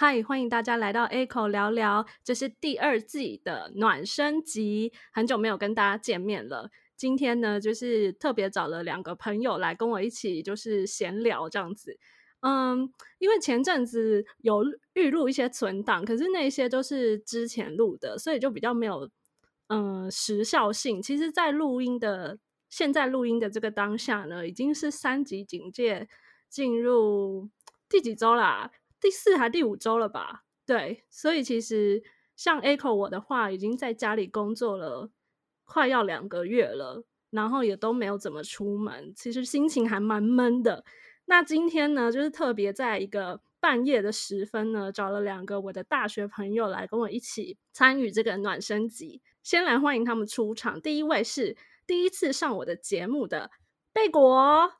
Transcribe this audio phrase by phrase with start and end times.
[0.00, 4.92] 嗨，欢迎大家来到 A 口聊聊，这是第二季的暖身集。
[5.10, 11.98] 很久没有跟大家见面了，今天呢，就是特别找了两个朋友来跟我一起，就是闲聊这样子。
[12.42, 19.10] 嗯，因为前阵子有预录一些存档，可是那些都是之前录的，所以就比较没有
[19.66, 21.02] 嗯时效性。
[21.02, 22.38] 其实，在录音的
[22.70, 26.08] 现在录音的这个当下呢，已经是三级警戒
[26.48, 27.50] 进入
[27.88, 28.70] 第几周啦？
[29.00, 30.44] 第四还第五周了吧？
[30.66, 32.02] 对，所以其实
[32.36, 35.10] 像 Echo 我的话，已经在家里工作了
[35.64, 40.84] 快要两个月了，然后也都没有怎么出门，其实心情还蛮闷的。
[41.26, 49.20] 那今天呢，就是特别在一个半夜的时分呢，找了两个我的大学朋友来跟我一起参与这个暖身集。
[49.42, 50.80] 先来欢迎他们出场。
[50.80, 53.50] 第一位是第一次上我的节目的
[53.92, 54.72] 贝果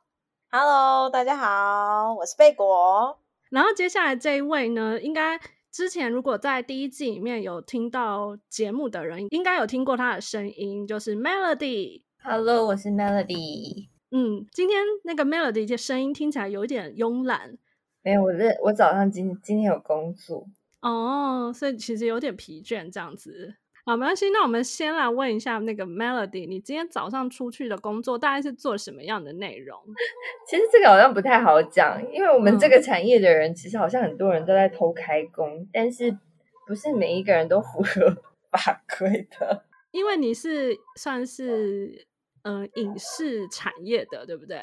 [0.51, 3.19] ，Hello，大家好，我是贝果。
[3.49, 5.39] 然后接下来这一位呢，应该
[5.71, 12.03] 之前如果在第一季里面有听到节目的人，应该有听过他的声音，就是 Melody。
[12.21, 13.87] Hello，我是 Melody。
[14.11, 17.57] 嗯，今天那个 Melody 的声音听起来有一点慵懒。
[18.03, 20.45] 没有，我这我早上今今天有工作
[20.81, 23.55] 哦，所以其实有点疲倦这样子。
[23.85, 24.29] 好，没关系。
[24.29, 29.79] 那我们先来问一下那个 Melody，你今天早上出去的工作大概是做什么样的内容？
[30.47, 36.17] 其实这个好像不太好讲，因为我们这个产业的人，其实好像很多人都在偷开工，但是
[36.67, 38.15] 不是每一个人都符合
[38.51, 39.65] 法规的。
[39.91, 42.07] 因为你是算是。
[42.41, 44.61] 嗯，影视产业的，对不对？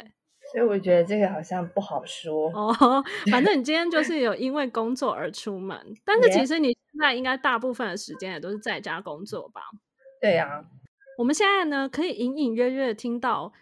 [0.53, 3.05] 所以我觉得这个好像不好说哦。
[3.31, 9.63] 反正你今天就是有因为工作而出门，但是其实你现在应该大部分的时间也都是在家工作吧？
[10.21, 10.65] 对呀。
[11.19, 13.53] 我们现在呢，可以隐隐约约听到，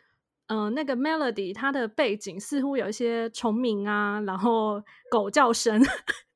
[0.49, 5.81] 嗯，那个 melody 它的背景似乎有一些虫鸣啊，然后狗叫声。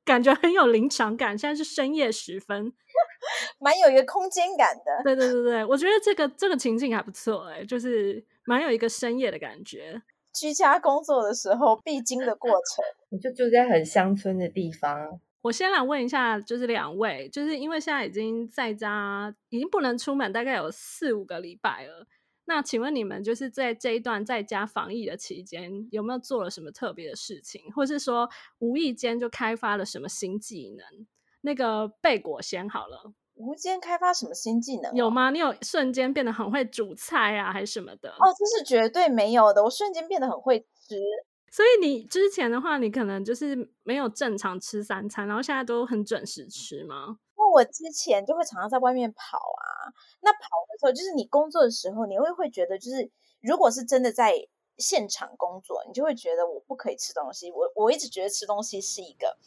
[0.05, 1.37] 感觉很有临场感。
[1.37, 2.73] 现在是深夜时分，
[3.61, 5.03] 蛮有一个空间感的。
[5.03, 10.01] 对对对 对，我觉得这个这个情境还不错哎，就是蛮有一个深夜的感觉。
[10.39, 12.85] 居家工作的时候必经的过程。
[13.09, 15.19] 你 就住在很乡村的地方。
[15.41, 22.07] 我先来问一下，就是两位，就是因为现在已经在家，已经不能出门，大概有四五个礼拜了。
[22.45, 28.29] 那请问你们就是在这一段在家防疫的期间，有没有做了什么特别的事情，或是说
[28.59, 31.05] 无意间就开发了什么新技能？
[31.41, 35.29] 那个贝果先好了，无意间开发什么新技能有吗？
[35.29, 38.09] 你有瞬间变得很会煮菜啊，还是什么的？
[38.09, 40.99] 哦，这是绝对没有的，我瞬间变得很会吃。
[41.49, 47.17] 所以你之前的话，你可能就是没有正常吃三餐，然后现在都很准时吃吗？
[47.37, 49.87] 那我之前就会常常在外面跑啊。
[50.19, 54.33] 那跑的时候，就是你工作的时候，你会会觉得，就是如果是真的在
[54.77, 57.49] 现场工作，你就会觉得我不可以吃东西。
[57.53, 59.37] 我我一直觉得吃东西是一个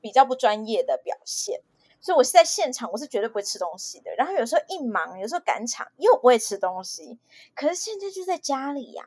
[0.00, 1.60] 比较不专业的表现，
[2.02, 4.10] 所以我是在现场，我是绝对不会吃东西的。
[4.18, 7.18] 然后有时候一忙，有时候赶场又不会吃东西。
[7.54, 9.04] 可是现在就在家里呀，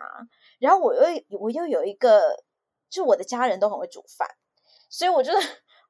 [0.58, 2.44] 然后我又我又有一个，
[2.90, 4.28] 就我的家人都很会煮饭，
[4.90, 5.40] 所以我觉得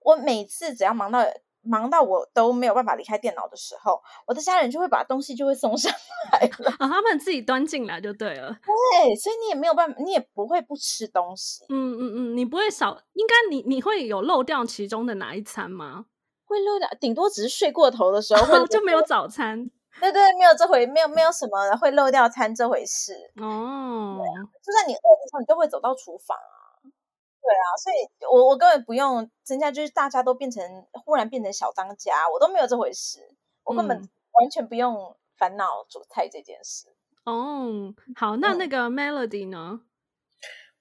[0.01, 1.25] 我每次只要忙到。
[1.67, 5.91] 忙到我都没有办法离开电脑的时候，我的家人就会把东西就会送上
[6.31, 8.55] 来了，啊，他们自己端进来就对了。
[8.63, 11.66] 对，所以你也没有办法，你也不会不吃东西。
[11.69, 16.05] 嗯嗯嗯，你不会少，应该你你会有漏掉其中的哪一餐吗？
[16.45, 19.69] 会漏掉，顶多只是睡过头的时候， 就没有早餐。
[20.00, 23.13] 对对，没有这回，没有没有什么会漏掉餐这回事。
[23.41, 24.19] 哦，
[24.61, 26.84] 就算你饿的时候，你都会走到厨房啊。
[26.84, 30.61] 对啊，所以我我根本不用增加，就是大家都变成
[30.91, 36.88] 忽然变成小当家，我都没有这回事，我根本完全不用烦恼煮菜这件事。
[37.23, 39.79] 哦，好，那那个 Melody 呢？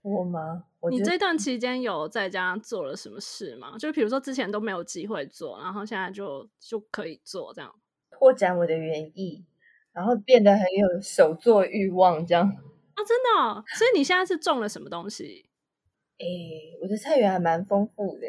[0.05, 0.65] 我吗？
[0.91, 3.75] 你这段期间有在家做了什么事吗？
[3.79, 7.75] 就比如说之前都没有机会做，然后现在就就可以做这样，
[8.11, 9.47] 拓展我的园艺，
[9.95, 12.47] 然后变得很有手作欲望这样。
[12.47, 13.65] 啊，真的？
[13.79, 15.47] 所以你现在是种了什么东西？
[16.19, 16.27] 哎，
[16.83, 18.27] 我的菜园还蛮丰富的，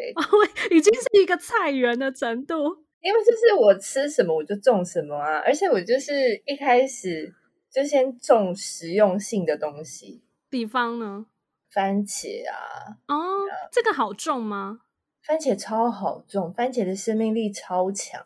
[0.74, 2.56] 已经是一个菜园的程度。
[3.02, 7.32] 因为就是我吃什么我就种什么啊，而且我就是一开始
[7.70, 11.28] 就先种实用性的东西，比方呢，
[11.76, 12.96] 番茄啊。
[13.08, 14.80] 哦，这个好种吗？
[15.22, 18.26] 番茄超好种，番茄的生命力超强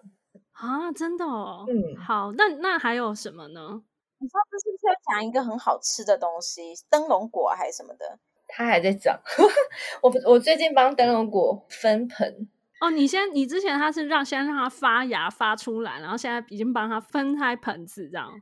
[0.51, 0.91] 啊！
[0.93, 1.65] 真的哦。
[1.67, 3.81] 嗯，好，那那还有什么呢？
[4.19, 8.19] 你上次是不是要讲一个很好吃的东西，灯笼果还是什么的？
[8.49, 9.17] 它还在长，
[10.03, 12.49] 我我最近帮灯笼果分盆
[12.81, 12.91] 哦。
[12.91, 18.41] 你先，你之前它是让先让它发芽发出来，然后现在已经帮它分开盆子这样。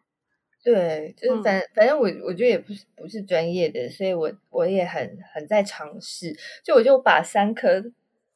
[0.68, 6.36] 对，就是反反正我我觉得也不是不是专业的，所以我我也很很在尝试。
[6.62, 7.82] 就我就把三颗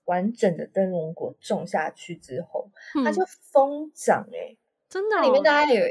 [0.06, 4.56] 完整的灯笼果种下去之后，嗯它就疯长哎、
[4.88, 5.82] 真的、哦，里面大概有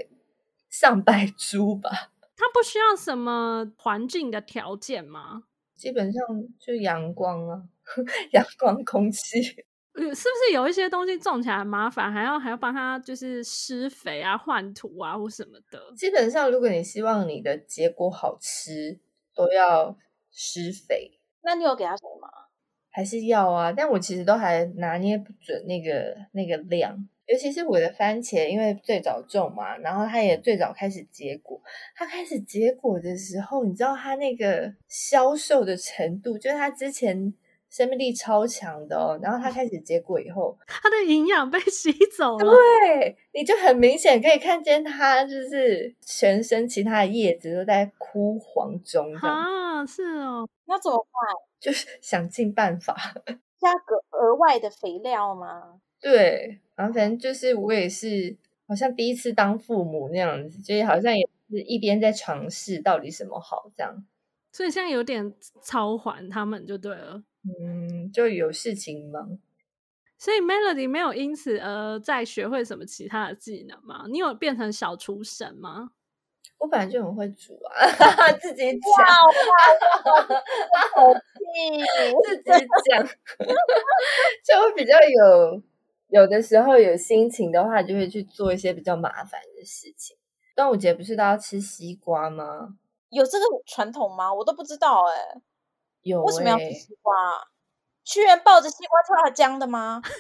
[0.71, 1.91] 上百株吧，
[2.39, 5.43] 它不需要什么环境的条件吗？
[5.77, 6.23] 基本上
[6.59, 7.65] 就阳光啊，
[8.33, 9.67] 阳光空气。
[10.01, 15.79] 呃，是不是有一些东西种起来很麻烦，还要还要帮它就是施肥啊、换土啊或什么的？
[15.95, 18.99] 基本上，如果你希望你的结果好吃，
[19.35, 19.95] 都要
[20.33, 22.29] 施肥，那你有给它什么吗？
[22.91, 23.71] 还是要啊。
[23.71, 31.61] 但我其实都还拿捏不准那个那个量，尤其是我的番茄，因为最早种嘛，然后它也最早开始结果。
[31.95, 37.35] 它开始结果的时候，你知道它那个销售的程度，就是它之前
[37.71, 42.53] 生命力超强的哦，然后它开始结果以后， 它的营养被吸走了。
[42.53, 51.35] 对，你就很明显可以看见它就是全身其他的叶子都在枯黄中，啊，是哦，那怎么办？
[51.61, 52.97] 就是想尽办法。
[53.61, 55.81] 加个额外的肥料吗？
[56.01, 58.35] 对，然后反正就是我也是，
[58.67, 64.05] 好像第一次当父母那样子，就是好像也是一边在尝试到底什么好这样。
[64.51, 65.33] 所以现在有点
[65.63, 67.23] 超还他们就对了。
[67.45, 69.39] 嗯，就有事情忙。
[70.19, 74.05] 所以 Melody 没有因此而再学会什么其他的技能吗？
[74.11, 75.93] 你有变成小厨神吗？
[76.59, 79.07] 我本来就很会煮啊， 自己讲，
[80.93, 81.83] 口气，
[82.23, 82.51] 自己
[82.91, 83.03] 讲，
[84.45, 85.63] 就会比较有
[86.11, 90.19] 有的时候有心情的话，就会去做一些比较麻烦的事情。
[90.55, 92.77] 端午节不是都要吃西瓜吗？
[93.09, 94.35] 有这个传统吗？
[94.35, 95.41] 我都不知道哎、
[96.03, 97.49] 有、欸，为什么要吃西瓜啊？
[98.05, 100.03] 屈原抱着西瓜跳下江的吗？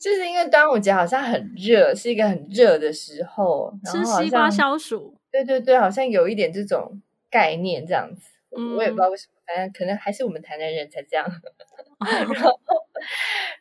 [0.00, 5.16] 就是因为端午节好像很热，是一个很热的时候，然吃西瓜消暑。
[5.30, 7.00] 对对对，好像有一点这种
[7.30, 8.32] 概念这样子。
[8.56, 11.26] 嗯我也不知道为什么，反正可能还是我们台南人才这样。
[12.00, 12.58] 然后，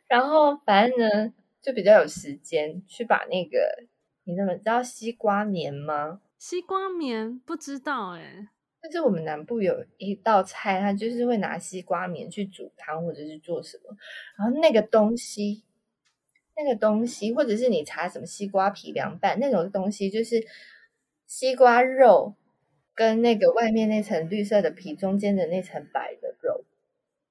[0.08, 3.84] 然后反正呢，就比较有时间去把那个，
[4.24, 6.22] 你怎么知道西瓜棉吗？
[6.40, 8.48] 西瓜棉不知道哎、
[8.88, 13.96] 就是我们南部有一道菜，它就是会拿西瓜棉去煮汤或者是做什么，
[14.38, 15.64] 然后那个东西，
[16.56, 20.46] 那个东西，或者是你查什么西瓜皮凉拌那种东西，就是
[21.26, 22.34] 西瓜肉
[22.96, 26.64] 跟那个外面那层绿色的皮中间的那层白的肉，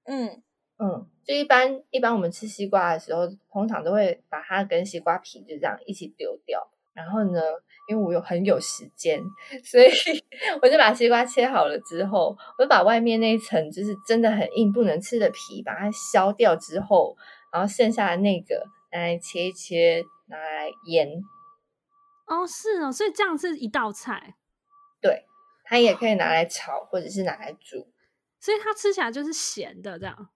[0.05, 0.43] 嗯，
[0.79, 6.70] 嗯，就一般一般我们吃西瓜的时候，通常都会把它跟西瓜皮就这样一起丢掉。
[6.93, 7.41] 然后呢，
[7.86, 9.22] 因为我有很有时间，
[9.64, 9.86] 所以
[10.60, 17.16] 我就把西瓜切好了之后，我就把外面那一层就是真的很硬不能吃的皮把它削掉之后，
[17.52, 21.08] 然后剩下的那个拿来切一切，拿来腌。
[22.26, 24.34] 哦，是哦，所以这样是一道菜，
[25.00, 25.24] 对，
[25.64, 27.88] 它也可以拿来炒，或者是拿来煮。
[28.40, 30.28] 所以它吃起来就是咸的这样。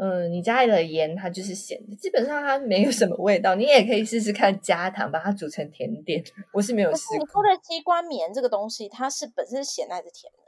[0.00, 3.54] 嗯，你加了盐，它就是咸的，基本上它没有什么味道。
[3.56, 6.22] 你也可以试试看加糖，把它煮成甜点。
[6.52, 10.38] 我是没有可试过你说的鸡瓜棉这个东西，它是本身是咸的还是甜的？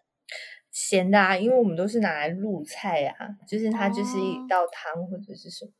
[0.70, 5.72] 咸的啊，因为我们都是拿来入菜啊，就是它就是一哦道汤或者是什么。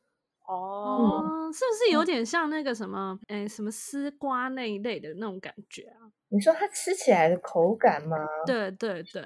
[0.47, 6.11] 哦，哦，是不是有点像那个什么，哎，什么丝瓜那一类的那种感觉啊？
[6.27, 8.17] 你说它吃起来的口感吗？
[8.45, 9.21] 对对对，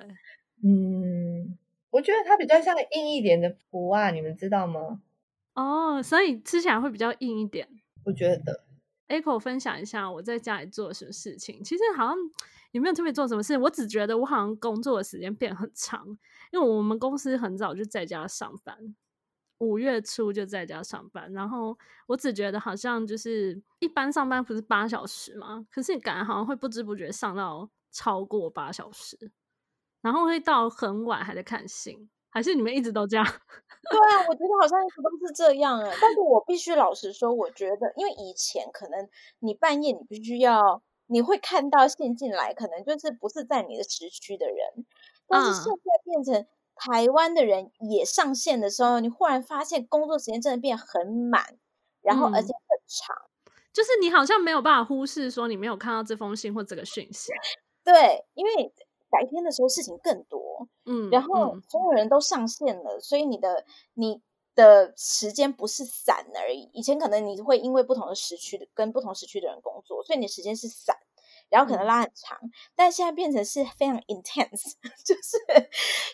[0.63, 1.57] 嗯，
[1.95, 5.01] 我觉得它比较像硬一点的脯啊，你们知道吗？
[5.53, 7.65] 哦，所以吃起来会比较硬一点。
[8.03, 8.65] 我觉得
[9.07, 11.63] Echo 分享一下我在家里做了什么事情。
[11.63, 12.17] 其实好像
[12.71, 16.05] 也没有特别做什么事，我只觉得我好像工作的时间变很长，
[16.51, 18.77] 因为我们公司很早就在家上班，
[19.59, 21.31] 五月初就在家上班。
[21.31, 29.17] 然后我只觉得好像就是一般上班不是八小时嘛，可是你感觉好像会不知不觉上到超过八小时，
[30.05, 33.25] 然后会到很晚还在看信，还是你们一直都这样？
[33.89, 35.91] 对啊，我觉得好像一直都是这样哎。
[35.99, 39.09] 但是我必须老实说，我觉得，因为以前可能
[39.39, 44.85] 你半夜你必须要，你会看到信进来，可能就是不是在你的时区的人，
[45.27, 51.57] 但是现嗯在变成台湾的人也上线的时候，你忽然发现工作时间真的变很满，
[52.03, 53.15] 然后而嗯且很长。
[53.73, 57.31] 就是你好像没有办法忽视说你没有看到这封信或这个讯息，
[57.83, 58.73] 对，因为
[59.15, 64.21] 白天的时候事情更多，嗯，然后嗯所有人都上线了，所以你的你
[64.53, 66.69] 的时间不是散而已。
[66.73, 70.95] 以前可能你会因为不同的时区的跟不同时区的人工作，所以你的时间是散，
[71.49, 72.37] 然后可能嗯拉很长。
[72.75, 74.73] 但现在变成是非常 intense，
[75.05, 75.37] 就是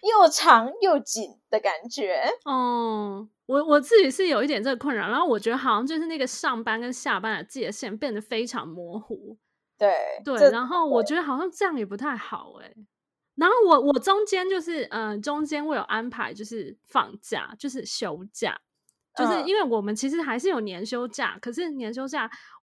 [0.03, 2.24] 又长又紧的感觉。
[2.46, 9.38] 哦，我我自己是有一点这个困扰，然后我觉得好像就是那个上班跟下班的界限变得非常模糊，
[9.77, 12.74] 对对，这然后我觉得好像这样也不太好哎、
[13.42, 18.62] 然后我我中间就是呃中间我有安排就是放假就是休假，
[19.18, 22.30] 就是嗯因为我们其实还是有年休假，可是年休假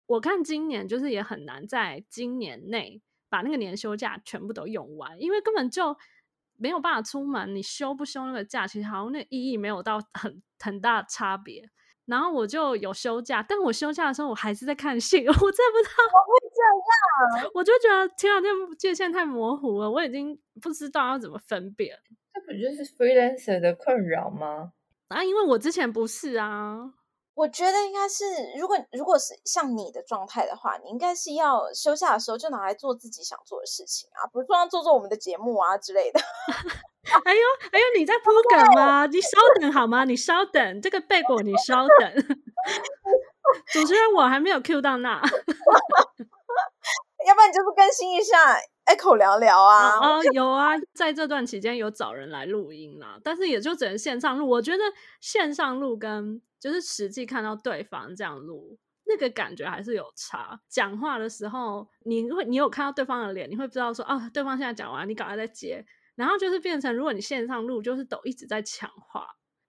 [0.06, 5.98] 我看今年就是也很难在今年内把那个年休假全部都用完，因为根本就
[6.58, 11.68] 没有办法出门，你休不休那个假，其实好像那意义没有到很 很大的差别。
[12.06, 17.52] 然后我就有休假，但我休假的时候我还是在看戏，我真的不知道会这样？
[17.56, 21.98] 我就觉得天啊，那界限太模糊了，我已经不知道要怎么分辨
[22.34, 24.72] 这不就是 freelancer 的困扰吗？
[25.10, 26.94] 啊，因为我之前不是啊，
[27.34, 28.24] 我觉得应该是，
[28.60, 36.20] 如果如果是像你的状态的话，你应该是要休假的时候就拿来做自己想做的事情啊，比如说做做我们的节目啊之类的。
[37.26, 37.40] 哎呦
[37.72, 39.06] 哎呦，你在铺梗吗？
[39.08, 40.06] 你稍等好吗？
[40.06, 42.14] 你稍等，这个贝果 你稍等，
[43.74, 45.20] 主持人我还没有 Q 到那
[47.52, 48.56] 你就是更新一下
[48.86, 50.00] Echo 聊聊啊。
[50.00, 54.48] 啊、 哦，有啊，在这段期间有找人来录音啦，但是也就只能线上录。
[54.48, 54.84] 我觉得
[55.20, 60.62] 线上录跟就是实际看到对方这样录，那个感觉还是有差。
[60.70, 65.86] 讲话的时候，你会你有看到对方的脸，你会知道说啊，对方现在讲完，你赶快再接。
[66.16, 69.26] 然后就是变成，如果你线上录，就是抖一直在抢话。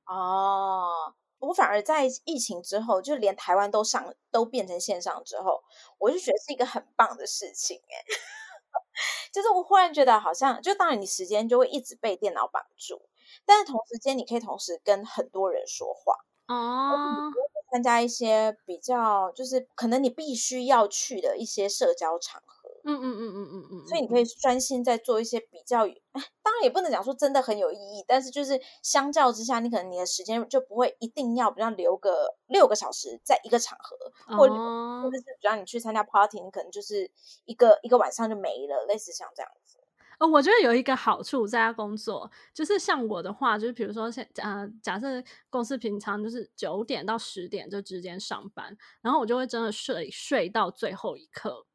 [0.07, 5.63] 哦，我反而在疫情之后，就连台湾都上都变成线上之后，
[5.99, 8.05] 我就觉得是一个很棒的事情哎。
[9.33, 13.03] 就是我忽然觉得好像，就当然你时间就会一直被电脑绑住，
[13.45, 16.17] 但是同时间你可以同时跟很多人说话。
[16.49, 17.31] 哦，
[17.71, 25.87] 参加一些比较，就是可能你必须要去的一些社交场合，嗯嗯嗯嗯嗯嗯，所以你可以专心在做一些比较，
[26.43, 35.03] 当然也不能讲说真的很有意义，但是就是相较之下，你可能你的时间就不会一定要，比方留个六个小时在一个场合，或者哦。
[35.05, 37.11] 或者是比方你去参加 party，你可能就是
[37.45, 39.79] 一个一个晚上就没了，类似像这样子。
[40.19, 45.07] 呃，我觉得有一个好处在家工作，就是像我的话，就是比如说现呃，假设
[45.51, 51.67] 公司平常就是九点到十点就之间上班，然后我就会真的睡睡到最后一刻，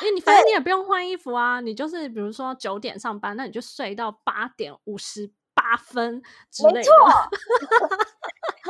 [0.00, 6.78] 因为你反正你也不用换衣服啊，你就是比如说九点上班，那你就睡到八点五十八分之类的。
[6.78, 6.92] 没错，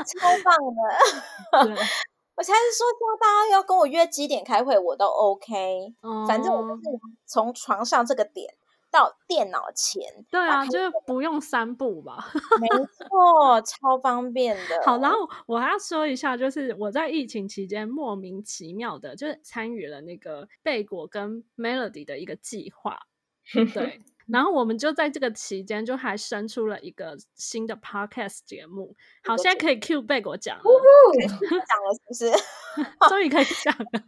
[0.20, 1.74] 超棒的。
[1.74, 1.74] 对，
[2.34, 5.94] 我才是说，叫大家要跟我约几点开会，我都 OK。
[6.26, 6.88] 反正我就哦是
[7.26, 8.54] 从床上这个点
[8.92, 12.30] 到电脑前，对啊，就是不用三步吧。
[12.60, 14.82] 没错，超方便的。
[14.84, 23.00] 好，然后我还要说一下，就是我在疫情期间莫名其妙的，就是参与了那个贝果跟 Melody 的一个计划，
[23.74, 24.02] 对。
[24.28, 28.94] 然后我们就在这个期间，就还生出了一个新的 podcast 节目。
[29.24, 30.62] 好，现在可以 Q 贝果讲了，
[31.50, 33.08] 讲了是不是？
[33.08, 34.02] 终于可以讲了。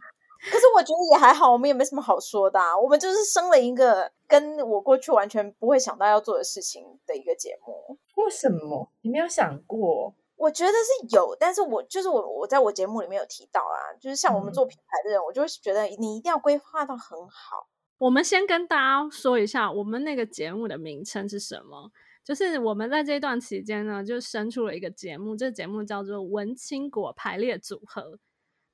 [0.51, 2.77] 可是我觉得也还好，我们也没什么好说的、啊。
[2.77, 7.97] 我们就是生了一个跟我过去完全不会想到要做的事情的一个节目。
[8.15, 10.13] 为什么你没有想过？
[10.37, 17.67] 我觉得是有，但是我就是我，我在我节目里面有提到啊，就是像我们嗯做品牌的人，我就会觉得你一定要规划到很好。
[17.97, 21.89] 我们先跟大家说一下，我们那个节目的名称是什么。
[22.23, 28.01] 就是我们在这段期间呢，就生出了一个节目，这个节目叫做《文青果排列组合》。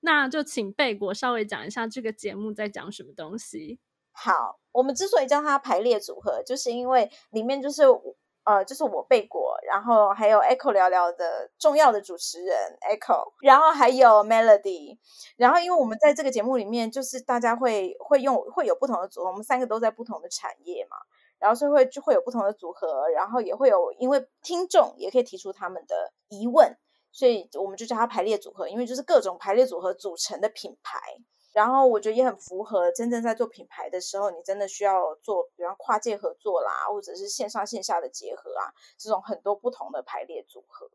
[0.02, 3.80] 那就请贝果稍微讲一下这个节目在讲什么东西。
[4.12, 7.84] 好，我们之所以叫它排列组合，就是因为里面就是
[8.44, 14.98] 呃，就是我贝果，然后还有 Echo 聊聊的重要的主持人 Echo，然后还有 Melody，
[15.38, 20.98] 然后因为我们在这个节目里面，就是大家会会用会有不同的组合，我们三个都在不同的产业嘛，
[21.38, 26.76] 然后所以会就会有不同的组合，然后也会有因为听众也可以提出他们的疑问，
[27.12, 31.00] 所以我们就叫它排列组合，因为就是各种排列组合组成的品牌。
[31.54, 40.90] 然后我觉得也很符合真正在做品牌的时候，你真的需要做，比方跨界合作啦，或者是线上线下的结合啊，这种很多不同的排列组合。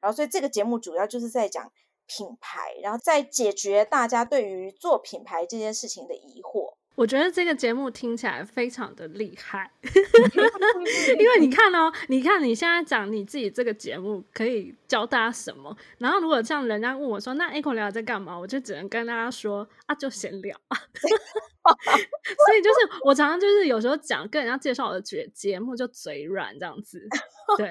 [0.00, 1.70] 然后，所以这个节目主要就是在讲
[2.06, 6.67] 品牌，然后在解决大家对于做品牌这件事情的疑惑。
[6.98, 9.70] 我觉得这个节目听起来非常的厉害，
[11.16, 20.60] 因为你看哦，你看你现在讲你自己这个节目可以教大家什么，然后如果像人家问我说那 A 口聊在干嘛，我就只能跟大家说啊，就闲聊。
[20.72, 27.00] 所以就是我常常就是有时候讲跟人家介绍我的节节目就嘴软这样子，
[27.56, 27.70] 对，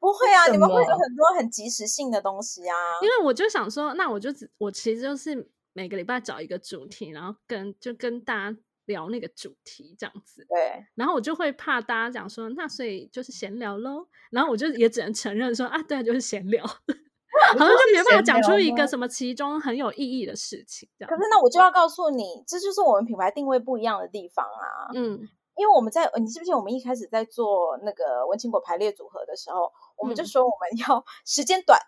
[0.00, 2.74] 不会啊，你们会有很多很及时性的东西啊。
[3.02, 10.46] 因为我就想说，那我就只我其实就是每个礼拜找一个主题，然后跟就跟大家聊那个主题这样子。
[10.48, 14.06] 对，然后我就会怕大家讲说，那所以就是闲聊喽。
[14.30, 21.16] 然后我就也只能承认说啊，对啊，就是闲聊， 好像就没办法讲出一个什么其中很有意义的事情可。
[21.16, 24.94] 是那我就要告诉你，这就是我们品牌定位不一样的地方啊。
[24.94, 31.80] 嗯，因为我们在你记不记得我们一开始在做那个文青果排列组合的时候，我们就嗯说我们要时间短，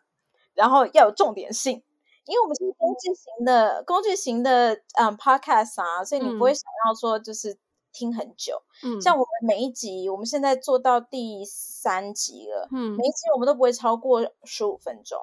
[0.54, 1.84] 然后要有重点性。
[2.26, 7.56] 因为我们是工具型的工具型的嗯 podcast 啊，所以你不会嗯想要说就是
[7.92, 8.62] 听很久。
[8.82, 15.18] 嗯，像我们每一集，我们现在做到第三集了，嗯每一集我们都不会超过十五分钟，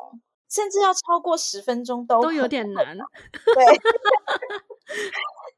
[0.49, 2.85] 甚至要超过十分钟都都有很点难。
[2.95, 3.65] 对。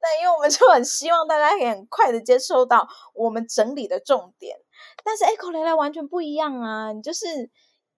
[0.08, 4.56] 但因为我们就很希望大家可以很快的接受到我们整理的重点，
[5.04, 6.92] 但是 Echo 来来完全不一样啊！
[6.92, 7.50] 你就是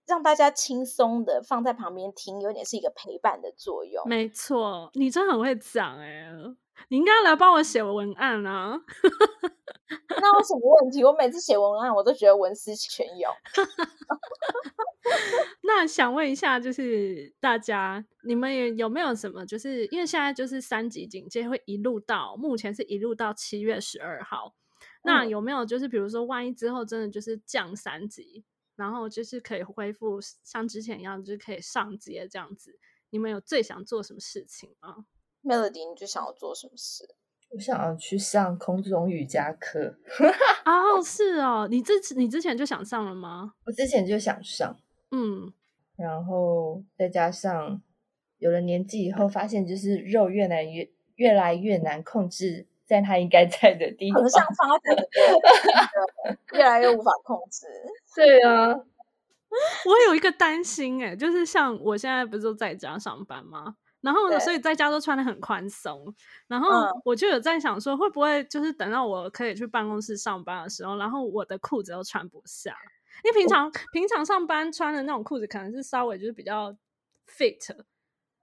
[0.07, 4.07] 让大家轻松的放在旁边听，有点是一个陪伴的作用。
[4.07, 6.31] 没错，你真的很会讲哎、
[6.89, 8.79] 你应该来帮我写文案啊！
[10.09, 11.03] 那有什么问题？
[11.03, 13.31] 我每次写文案，我都觉得文思泉涌。
[15.63, 19.45] 那想问一下，就是大家，你们也有没有什么？
[19.45, 24.53] 就是因为现在就是三级警戒会一路到，目前是一路到七月十二号。
[25.03, 28.43] 那嗯有没有就是比如说，万一之后真的就是降三级，
[28.77, 32.79] 然后就是可以恢复像之前一样，就是可以上街这样子？
[33.09, 35.05] 你们有最想做什么事情吗
[35.43, 37.15] ？Melody，你最想要做什么事？
[37.49, 39.97] 我想要去上空中瑜伽课，
[40.65, 43.53] 哦，是哦，你之你之前就想上了吗？
[43.65, 44.77] 我之前就想上，
[45.11, 45.53] 嗯，
[45.95, 47.81] 然后再加上
[48.37, 54.29] 有了年纪以后，发现就是肉越来越越来越难控制在他应该在的地方横。
[54.29, 55.07] 向发展的
[56.53, 57.67] 越来越无法控制。
[58.15, 58.69] 对啊，
[59.85, 63.75] 我有一个担心哎、就是像我现在不是都在家上班吗？
[64.01, 66.13] 然后呢，所以在家都穿的很宽松，
[66.47, 72.75] 然后嗯我就有在想说，会不会就是等到我可以去办公室上班的时候，然后我的裤子都穿不下，
[73.23, 76.71] 因为平常平常上班穿的那种裤子可能是稍微就是比较
[77.27, 77.75] fit，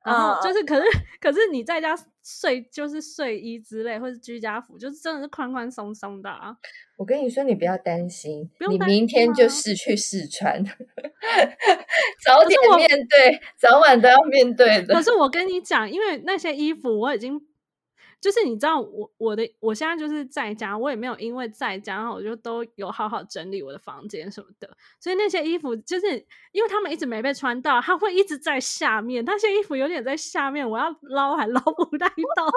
[0.04, 0.82] 然后嗯就是可是
[1.20, 6.54] 可是你在家睡就是睡衣之类或是居家服，就是真的是宽宽松松的啊。
[6.96, 10.62] 我跟你说，你不要担心，你明天就吗试去试穿，
[12.24, 15.02] 早点面对，早晚都要面对的可。
[15.02, 17.40] 是我跟你讲，因为那些衣服我已经，
[18.24, 24.66] 就是你知道我我的我现在就是在家，我也没有因为在家，然后我就都有好好整理我的房间什么的，
[24.98, 26.06] 所以那些衣服就是
[26.52, 32.50] 因为他们一直没被穿到，它会一直在下面，那些衣服有点在下面，我要捞还捞不太到。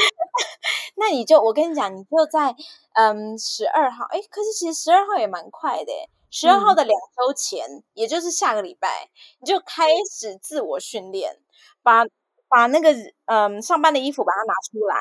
[0.96, 2.56] 那你就我跟你讲，你就在
[2.94, 11.36] 嗯十二号，哎，可是其实十二号也蛮快的诶，十二号嗯的两周前，也就是下个礼拜，你就开始自我训练，
[11.82, 12.06] 把
[12.48, 12.94] 把那个
[13.26, 14.96] 嗯上班的衣服把它拿出来，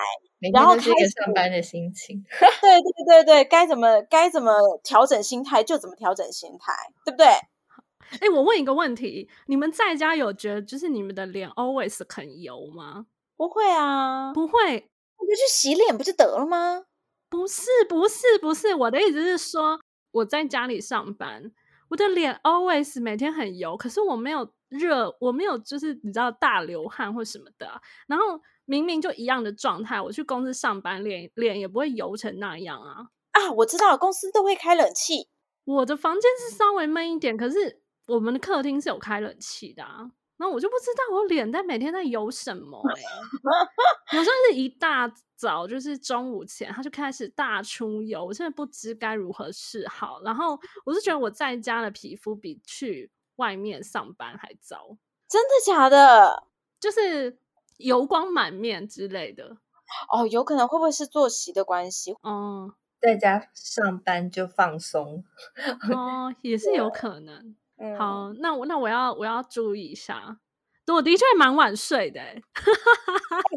[0.53, 2.23] 然后天都是一个开始上班的心情。
[2.61, 4.51] 对对对对，该怎么该怎么
[4.83, 6.73] 调整心态就怎么调整心态，
[7.05, 7.27] 对不对？
[8.21, 13.07] 哎、我问一个问题，你们在家有觉得就是你们的脸 always 很油吗？
[13.35, 16.85] 不会啊，不会，我就去洗脸不就得了吗？
[17.29, 19.79] 不是，不是，不是，我的意思是说，
[20.11, 21.51] 我在家里上班，
[21.89, 33.07] 我的脸 always 每天很油，可是我没有热，我没有就是你知道大流汗或什么的啊、然后明明就一样的状态，我去公司上班，脸脸也不会油成那样啊。
[33.31, 35.27] 啊，我知道，公司都会开冷气，
[35.65, 40.11] 我的房间是稍微闷一点，可是我们的客厅是有开冷气的啊。
[40.37, 43.01] 然后我就不知道我脸在每天在油什么哎、
[44.17, 50.21] 有时候是一大早就是中午前，他就开始大出油，我真的不知该如何是好。
[50.25, 56.47] 然后我是觉得我在家的皮肤比去外面上班还糟，真的假的？
[56.79, 57.39] 就是
[57.77, 59.57] 油光满面之类的。
[60.11, 62.15] 哦，有可能会不会是作息的关系？
[62.23, 65.23] 嗯，在家上班就放松，
[65.93, 67.55] 哦，也是有可能。
[67.77, 70.39] 嗯，好，那我那我要我要注意一下。
[70.87, 72.43] 我的确蛮晚睡的、欸，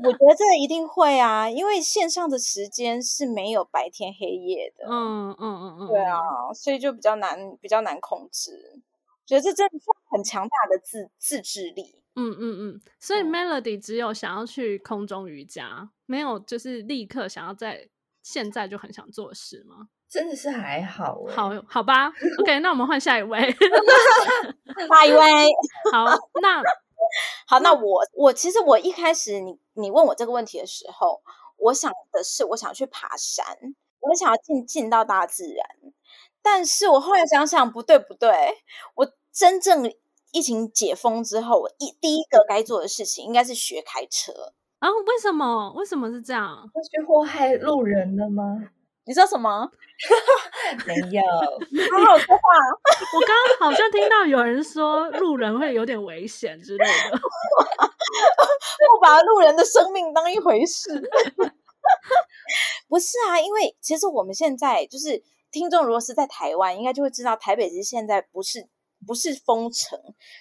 [0.02, 6.18] 我觉得这个一定会啊，因为线上的时间是没有白天黑夜的，嗯嗯嗯嗯，对啊，
[6.54, 8.80] 所以就比较难，比较难控制。
[9.28, 12.02] 觉得这真的是很强大的自自制力。
[12.14, 17.88] 嗯嗯嗯，所以嗯 Melody 只有想要去空中瑜伽，没有就是立刻想要在
[18.22, 19.88] 现在就很想做事吗？
[20.08, 22.10] 真的是还好欸好，好吧
[22.40, 23.38] ，OK，那我们换下一位。
[24.88, 25.20] 下一位，
[25.92, 26.06] 好，
[26.40, 26.62] 那
[27.46, 31.20] 好，那我我其实我一开始你你问我这个问题的时候，
[31.58, 33.44] 我想的是我想去爬山，
[34.00, 35.92] 我想要进进到大自然，
[36.42, 38.30] 但是我后来想想不对不对，
[38.94, 39.92] 我真正
[40.32, 44.32] 疫情解封之后，我一第一个该做的事情应该是学开车。
[44.78, 45.72] 啊，为什么？
[45.76, 46.68] 为什么是这样？
[46.72, 48.70] 会去祸害路人了吗？
[49.04, 49.70] 你说什么？
[50.86, 51.22] 没有，
[51.90, 52.42] 好好说话。
[53.14, 57.18] 我刚刚好像听到有人说路人会有点危险之类的。
[57.18, 60.90] 不把路人的生命当一回事。
[62.86, 68.68] 不是啊，因为其实我们现在就是听众，如果是在台湾，应该就会知道台北其实现在不是
[69.06, 69.98] 不是封城，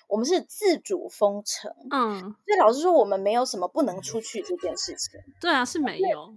[0.07, 1.73] 我们是自主封城。
[1.91, 5.19] 嗯，所以老实说，我们没有什么不能出去这件事情。
[5.39, 6.35] 对啊，是没有。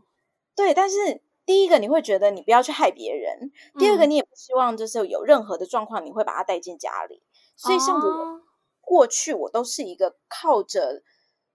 [0.54, 7.22] 对，但是第一个你会觉得你不要去害别人，第二个嗯你也不希望就是有任何的状况你会把他带进家里。
[7.56, 8.40] 所以像我哦
[8.80, 11.02] 过去我都是一个靠着。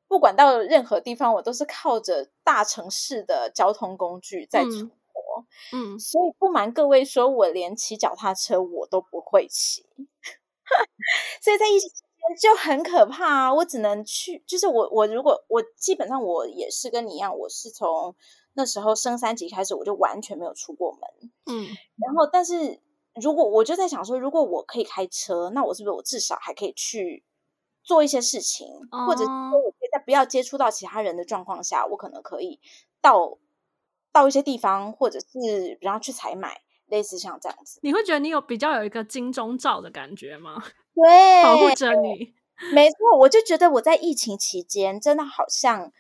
[0.07, 4.95] 不管到任何地方，我都是靠着大城市的交通工具在嗯存活。
[5.73, 9.85] 嗯，所以不瞒各位说，我连骑脚踏车我都不会骑，
[11.41, 13.53] 所以在疫情期间就很可怕啊！
[13.53, 18.15] 我只能去，就是我我如果我基本上我也是跟你一样，我是从
[18.53, 21.31] 那时候升三级开始，我就完全没有出过门。
[21.45, 22.81] 嗯，然后，但是
[23.21, 27.23] 如果我就在想说，如果我可以开车，那我是不是我至少还可以去
[27.83, 28.67] 做一些事情，
[29.07, 32.59] 或者说我可以在不要接触到其他人的状况下，我可能可以
[33.01, 33.37] 到
[34.15, 37.81] 到一些地方，或者是然后去采买，类似像这样子。
[37.83, 40.63] 你会觉得你有比较有一个金钟罩的感觉吗？
[40.95, 41.03] 对
[41.43, 42.33] 保护着你。
[42.73, 45.91] 没错，我就觉得我在疫情期间真的好像，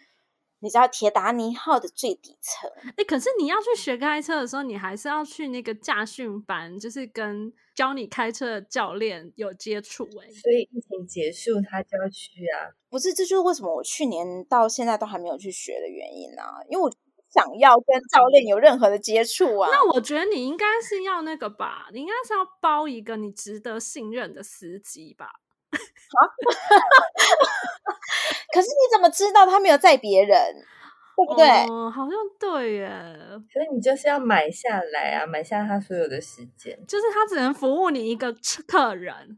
[0.59, 2.71] 你知道铁达尼号的最底层。
[2.95, 10.31] 哎、可是你要去学开车的时候，你还是要去那个驾训班，就是跟教你开车的教练有接触、欸。
[10.31, 12.71] 所以疫情结束他就要去啊。
[12.89, 17.04] 不是，这就是为什么我去年到现在都还没有去学的原因啊，因为我不
[17.35, 19.69] 想要跟教练有任何的接触啊。
[19.69, 25.25] 那我觉得你应该是要那个吧，你应该是要包一个你值得信任的司机吧。
[25.25, 25.43] 啊
[28.53, 30.55] 可是你怎么知道他没有载别人，
[31.17, 31.45] 对不对？
[31.69, 32.89] 哦，好像对耶，
[33.51, 36.79] 所以你就是要买下来啊，买下他所有的时间。
[36.87, 38.33] 就是他只能服务你一个
[38.65, 39.37] 客人。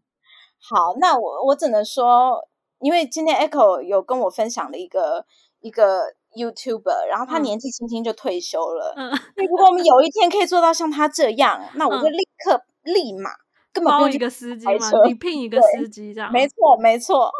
[0.59, 2.47] 好，那我我只能说，
[2.79, 5.25] 因为今天 Echo 有跟我分享了一个
[5.61, 8.93] 一个 YouTuber，然后他嗯年纪轻轻就退休了。
[8.95, 13.31] 嗯， 如果我们有一天可以做到像他这样，那我就嗯立刻、立马
[13.73, 14.91] 根本不用去包一个司机嘛？
[15.07, 16.31] 你聘一个司机这样？
[16.31, 17.31] 没错，没错，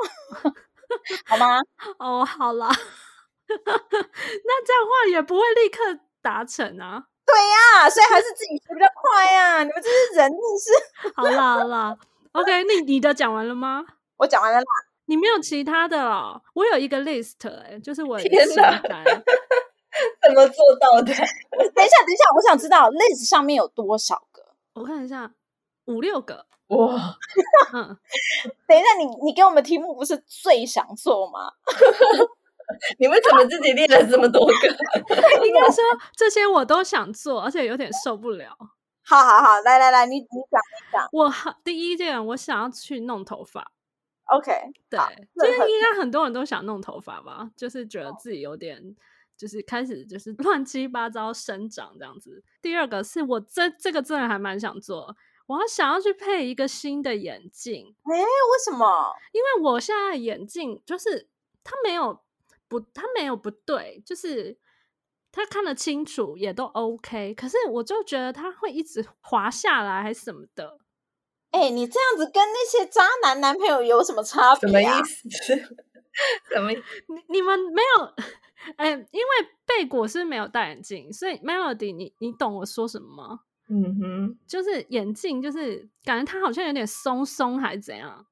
[1.26, 1.60] 好吗？
[2.00, 2.68] 哦，好啦，
[3.48, 7.04] 那这样的话也不会立刻达成啊。
[7.28, 11.14] 啊，所以还是自己学比较快呀、你们这些人真是……
[11.16, 11.96] 好啦好啦
[12.32, 13.86] ，OK，那你的讲完了吗？
[14.18, 14.66] 我讲完了啦。
[15.08, 16.42] 你没有其他的哦？
[16.54, 19.04] 我有一个 list 哎、就是我清天哪单。
[20.22, 21.06] 怎么做到的？
[21.12, 24.44] 等一下，等一下，我想知道 list 上面有多少个？
[24.74, 25.32] 我看一下，
[25.86, 26.46] 五六个。
[26.68, 27.16] 哇，
[27.74, 27.98] 嗯，
[28.68, 31.52] 等一下，你你给我们题目不是最想做吗？
[33.00, 34.54] 你为什么自己列了这么多个？
[35.46, 35.82] 应该说
[36.16, 38.56] 这些我都想做，而且有点受不了。
[39.06, 43.72] 好好好，来来来，你你讲你讲我好第一件，我想要去弄头发。
[44.28, 44.52] ，OK，
[44.90, 48.96] 对好，这这很应该很多人都想弄头发吧，就是觉得自己有点，
[49.36, 52.44] 就是开始就是乱七八糟生长这样子。
[52.62, 55.16] 第二个是我这这个真的还蛮想做，
[55.48, 58.26] 我要想要去配一个新的眼镜，哎，为
[58.64, 59.14] 什么？
[59.32, 61.28] 因为我现在的眼镜就是
[61.64, 62.22] 它没有
[62.68, 64.58] 不，它没有不对，就是
[65.32, 70.80] 它看得清楚也都 OK，可是我就觉得它会一直滑下来还是什么的。
[71.52, 74.68] 哎，你这样子跟那些渣男男朋友有什么差别、啊？
[74.68, 75.30] 什么意思？
[76.50, 76.72] 什么？
[76.72, 76.82] 你
[77.30, 78.14] 你们没有，
[78.76, 83.40] 哎、因为贝果是没有戴眼镜，所以 Melody，你你懂我说什么吗？
[83.70, 88.26] 嗯哼，就是眼镜，就是感觉他好像有点松松还是怎样。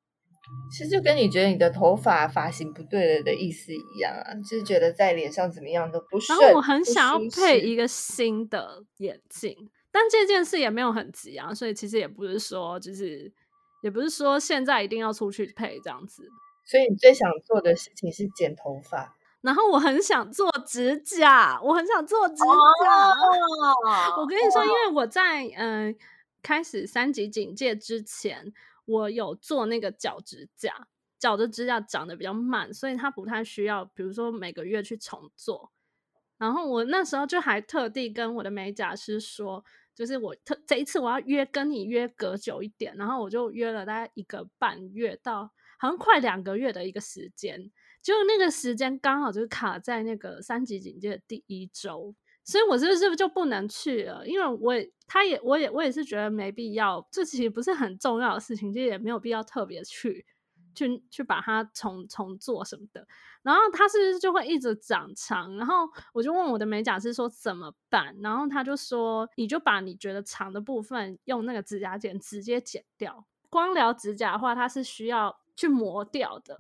[0.72, 6.40] 其实就跟你觉得你的头发发型不对了的意思一样啊，就是觉得在脸上怎么样都不顺。
[6.40, 13.32] 然后我很想要配一个新的眼镜，但这件事也没有很急啊，所以其实也不是说就是
[13.82, 16.28] 也不是说现在一定要出去配这样子。
[16.66, 19.16] 所以你最想做的事情是剪头发。
[19.40, 23.10] 然后我很想做指甲，我很想做指甲。
[23.10, 25.96] 哦，我跟 你说，因为我在嗯、呃
[26.44, 28.52] 开始三级警戒之前，
[28.84, 35.72] 我有做那个脚指甲，脚的指甲长得比较慢，所以它不太需要，比如说每个月去重做。
[36.38, 39.64] 然后我那时候就还特地跟我的美甲师说，
[39.96, 54.28] 就是我特这一次我要约跟你约隔久一点，然后我就约了大概一个半月到好像快两个月的一个时间，就那个时间刚好就是卡在那个三级警戒的第一周，所以我是不是就不能去了？
[54.28, 60.26] 因为我也，他也，我也，我也是觉得没必要，这其实不是很重要的事情，就也没有必要特别去
[60.76, 63.08] 去去把它重重做什么的。
[63.42, 65.56] 然后它是不是就会一直长长？
[65.58, 73.26] 然后我就问我的美甲师说怎么办，然后他就说你就把你觉得长的部分用那个指甲剪直接剪掉。
[73.50, 76.58] 光疗指甲的话，它是需要去磨掉的，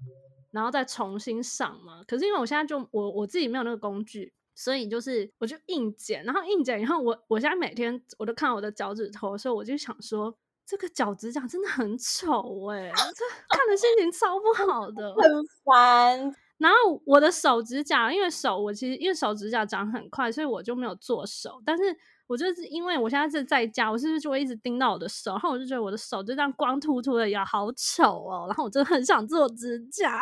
[0.51, 2.01] 然后再重新上嘛。
[2.07, 10.33] 可是因为我现在就我我自己没有那个工具，所以就是我就硬剪，然后硬剪以后，我我现在每天我都看我的脚趾头的时候，我就想说，
[10.65, 13.25] 这个脚趾甲真的很 丑哎、这
[13.55, 15.13] 看的心情超不好的。
[15.15, 15.31] 很
[15.63, 16.35] 烦。
[16.57, 21.61] 然后我的手指甲，因为手我其实因为手指甲长很快，所以我就没有做手。
[21.65, 21.83] 但是
[22.27, 25.31] 我就是因为我现在是在家，我是不是就会一直盯到我的手？
[25.31, 28.45] 然后我就觉得我的手就这样光秃秃的，也好丑哦。
[28.47, 30.21] 然后我真的很想做指甲。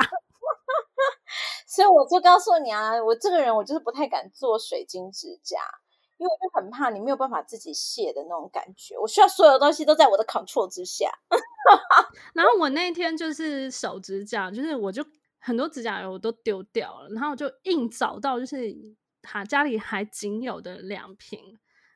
[1.68, 5.60] 所以我就告诉你啊，我这个人我就是不太敢做水晶指甲，
[6.18, 8.98] 因为我就很怕你没有办法自己卸的那种感觉。
[8.98, 11.10] 我需要所有东西都在我的 control 之下。
[12.34, 15.06] 然后我那天就是手指甲，就是我就
[15.40, 18.74] 很多指甲油我都丢掉了，然后我就硬找到就是
[19.22, 21.40] 他家里还仅有的两瓶，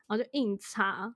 [0.06, 1.14] 然后就硬擦，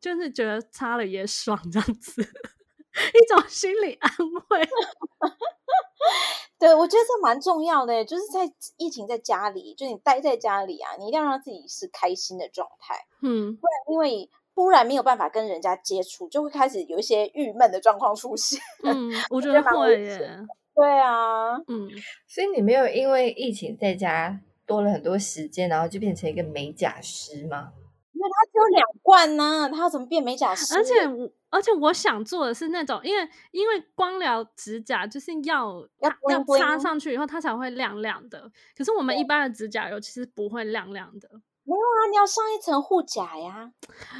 [0.00, 2.22] 就是觉得擦了也爽这样子，
[3.14, 4.10] 一种心理安
[4.50, 4.60] 慰。
[6.58, 8.40] 对，我觉得这蛮重要的，就是在
[8.76, 18.60] 疫情在家里，就你待在家里啊，你一定要让自己是开心的状态，嗯，不然因为突然没有办法跟人家接触，就会开始有一些郁闷的状况出现。
[18.84, 20.38] 嗯，我觉觉得会耶，
[20.74, 21.88] 对啊，嗯，
[22.28, 27.72] 所以你没有因为疫情在家多了很多时间，然后就变成一个美甲师吗？
[28.12, 30.76] 因为他只有两罐呢，它要怎么变美甲师？
[30.76, 41.28] 而且我而且我想做的是那种，因为因为光疗指甲就是要要它要插上去以后它才会亮亮的，可是我们一般的指甲油其实不会亮亮的。
[41.64, 43.70] 没有啊，你要上一层护甲呀。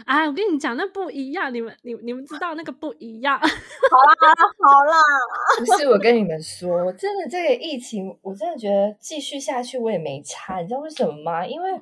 [0.06, 3.36] 哎，我跟你讲，那不一样，你们你你们知道那个不一样。
[3.40, 4.96] 好啦好啦，
[5.58, 11.44] 不是，我跟你们说，真的，这个疫情，我真的觉得继续下去我也没差，你知道为什么吗？
[11.44, 11.72] 因为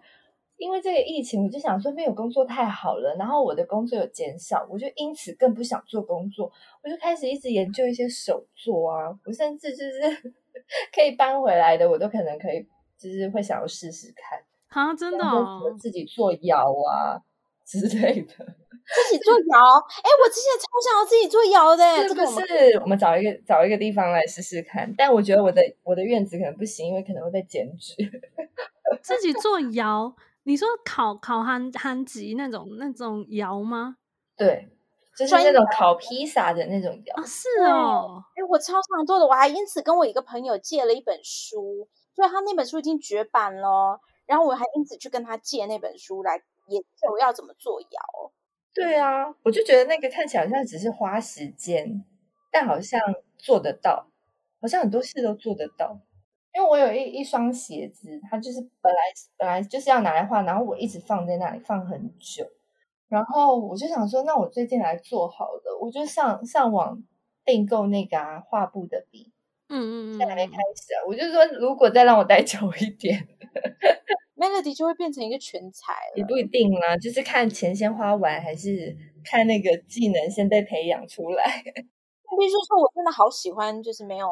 [0.61, 6.53] 因为这个疫情，我就想说没有工作太好了，然后我的工作有减少，我就因此更不想做工作，
[6.85, 10.33] 我就开始一直研究一些手作啊，我甚至就是
[10.95, 12.61] 可以搬回来的，我都可能可以，
[12.99, 15.25] 就是会想要试试看，啊，真的
[15.79, 17.19] 自己做窑啊
[17.65, 18.35] 之类的。
[18.91, 19.59] 自己做窑。
[20.03, 24.93] 哎，我之前超想要自己做窑的，是不这个是我们找一个找一个地方来试试看？
[24.97, 27.95] 但我觉得我的我的院子可能不行，因为可能会被剪纸。
[29.01, 30.13] 自己做窑。
[30.45, 33.97] 你说烤烤韩韩吉那种那种窑吗？
[34.37, 34.69] 对，
[35.17, 37.23] 就是那种烤披萨的那种窑啊，。
[37.25, 48.33] 是哦，哎，我超常做的，我还因此跟我一个朋友借了一本书，所以他那本书已经绝版了，然后我还因此去跟他借那本书来研究要怎么做窑。
[48.73, 52.05] 对啊，我就觉得那个看起来好像只是花时间，
[52.51, 52.99] 但好像
[53.37, 54.07] 做得到，
[54.61, 56.01] 好像很多事都做得到。
[56.55, 58.99] 因为我有一一双鞋子，它就是本来
[59.39, 62.45] 本来就是要拿来画，然后我一直放在那里放很久，
[63.09, 67.03] 然后我就想说，那我最近来做好了，我就上上网
[67.45, 69.33] 订购那个啊画布的笔，
[69.69, 70.99] 嗯嗯现在还没开嗯，始啊。
[71.07, 73.29] 我就说，如果再让我待久一点
[74.37, 76.17] ，Melody 就会变成一个全才 了。
[76.17, 81.45] 也不一定啦，就是看钱先花完，还是看那个技能先被培养出来。
[82.39, 84.29] 必须说，我真的好喜欢，就是没有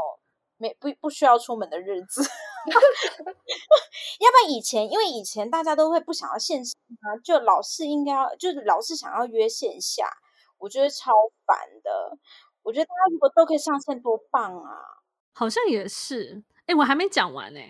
[0.58, 2.22] 没不不需要出门的日子。
[4.20, 10.06] 要不然以前，因为以前大家都会不想要线上啊，就老是应该要，就是老是想要约线下，
[10.58, 11.12] 我觉得超
[11.46, 12.18] 烦的。
[12.62, 14.76] 我觉得大家如果都可以上线，多棒啊！
[15.32, 16.42] 好像也是。
[16.66, 17.60] 哎，我还没讲完呢。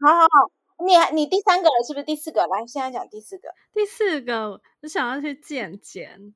[0.00, 2.46] 好好好，你还你第三个了，是不是第四个？
[2.46, 6.34] 来，现在讲第四个，第四个，我想要去健检。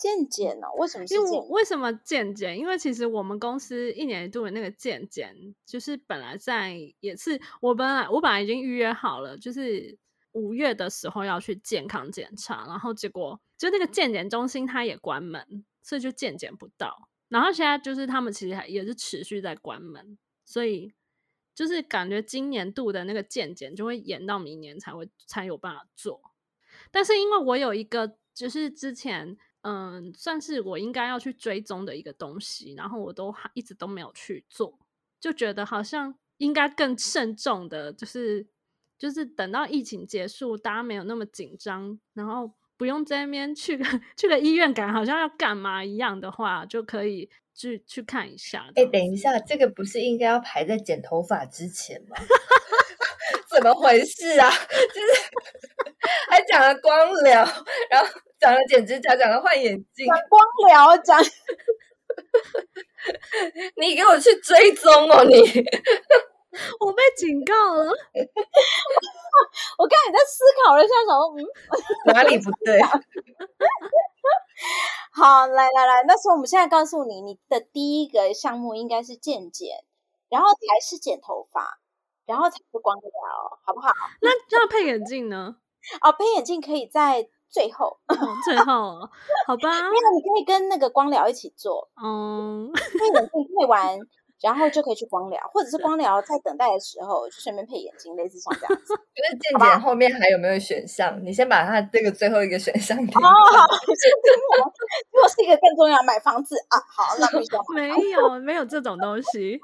[0.00, 1.42] 健检哦，为什么是因为我？
[1.48, 2.58] 为什么健检？
[2.58, 9.98] 因为其实我们公司一年一度的那个健检，就是本来在也是我本来我本来已经预约好了，就是
[10.32, 17.10] 五月的时候要去健康检查，然后结果就那个健检中心它也关门，所以就健检不到。
[17.28, 20.94] 然后现在就是他们其实还也是持续在关门，所以
[21.54, 26.22] 就是感觉今年度的那个健检就会延到明年才会才有办法做。
[26.90, 34.78] 但是因为我有一个就是之前嗯，算是我应该要去追踪的一个东西，然后我都还一直都没有去做，
[35.20, 38.46] 就觉得好像应该更慎重的，就是
[38.98, 43.84] 就是等到疫情结束，大家没有那么紧张，然后不用在那边去个
[44.16, 48.70] 去个医院，感觉好像要干嘛一样的话，就可以去去看一下。
[48.76, 52.16] 哎，等一下，这个不是应该要排在剪头发之前吗？
[53.50, 54.48] 怎么回事啊？
[54.48, 55.30] 就是
[56.30, 57.44] 还讲了光疗，
[57.90, 58.06] 然后
[58.40, 61.20] 讲了剪指甲，讲了换眼镜，讲光疗，讲
[63.76, 65.24] 你给我去追踪哦！
[65.24, 65.36] 你
[66.80, 67.84] 我被警告了，
[69.78, 71.46] 我刚才也在思考了一下，想说，嗯，
[72.12, 72.80] 哪里不对？
[75.12, 79.84] 好，来来来，那所以我们现在告诉你，你的第一个项目应该是健检，
[80.28, 81.78] 然后才是剪头发，
[82.26, 83.10] 然后才是光疗，
[83.64, 83.92] 好不好？
[84.20, 85.56] 那那配眼镜呢？
[86.02, 89.00] 哦，配眼镜可以在最后，哦，最后
[89.46, 93.98] 好吧，没有，你可以跟那个光疗一起做，嗯，配眼镜配完，
[94.40, 98.94] 然后就可以去光疗，或者是光疗在等待的时候就顺便配眼镜，类似像这样子。
[98.94, 101.18] 就是健检后面还有没有选项？
[101.24, 103.66] 你先把它这个最后一个选项给哦，好，
[105.12, 109.60] 如果是一个更重要，买房子啊，好，那必须要没有没有这种东西。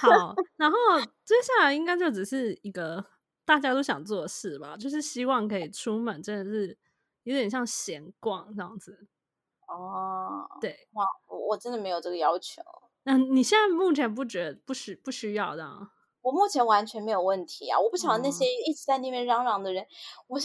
[0.00, 0.76] 好，然后
[1.24, 3.04] 接下来应该就只是一个
[3.44, 6.76] 大家都想做的事吧，就是希望可以出门，真的是
[7.26, 9.06] 有点像闲逛这样子。
[9.68, 12.62] 哦，对，哇，我我真的没有这个要求，
[13.02, 15.90] 那你现在目前不觉得不需不需要的、啊？
[16.22, 17.78] 我目前完全没有问题啊！
[17.78, 19.84] 我不晓得那些一直在那边嚷嚷的人，
[20.28, 20.38] 我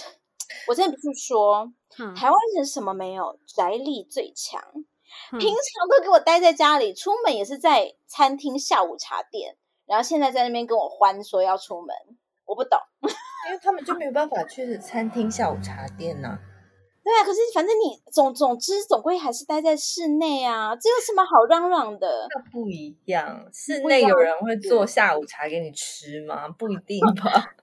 [0.68, 4.62] 我真的必须说， 嗯台湾人什么没有，宅力最强。
[5.34, 11.94] 嗯平常都给我待在家里，出门也是在餐厅、下午茶店，然后现在在那边跟我欢说要出门，
[12.46, 12.80] 我不懂。
[13.48, 16.40] 因为他们就没有办法去餐厅、下午茶店呐、
[17.04, 22.28] 对啊，可是反正你总总之总归还是待在室内啊，这有什么好嚷嚷的？
[22.36, 26.48] 那不一样，室内有人会做下午茶给你吃吗？
[26.50, 27.56] 不一定吧？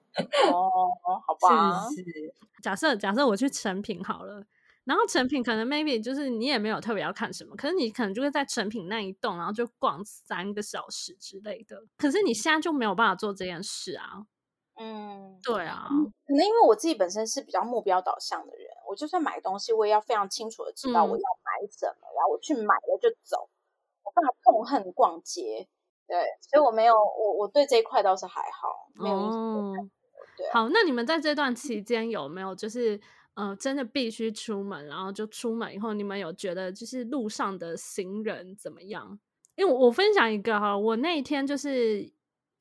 [0.53, 0.91] 哦，
[1.27, 2.35] 好 吧，是不是？
[2.63, 4.45] 假设假设我去成品好了，
[4.83, 11.85] 然后成品可能 maybe 就是你也没有特别要看什么，可是你可能就会在成品那一栋，然后就逛三个小时之类的。
[11.97, 14.25] 可是你现在就没有办法做这件事啊。
[14.79, 15.89] 嗯，对啊，
[16.27, 23.49] 可能因为我自己本身是比较目标导向的人，我就算买东西，我也要非常清楚的知道嗯我要买什么，然后我去买了就走，
[24.05, 25.69] 我不然痛恨逛街。
[26.07, 29.89] 对，所以我没有，我我对这一块倒是还好，没有影响我哦。
[30.37, 32.99] 对啊，好，那你们在这段期间有没有就是
[33.35, 39.19] 呃，真的必须出门，然后就出门以后，你们有觉得就是路上的行人怎么样？
[39.57, 42.11] 因为我我分享一个哈，我那一天就是